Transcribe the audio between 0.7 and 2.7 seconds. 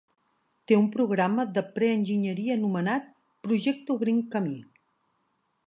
un programa de pre-enginyeria